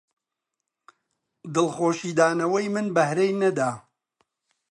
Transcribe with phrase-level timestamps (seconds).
[1.53, 3.69] دڵخۆشی دانەوەی من بەهرەی نەدا